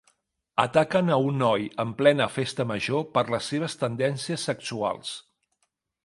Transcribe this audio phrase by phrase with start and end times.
[0.61, 5.13] Ataquen a un noi en plena festa major per les seves tendències sexuals